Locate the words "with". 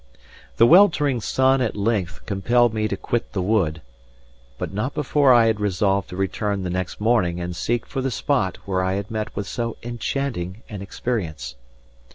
9.35-9.45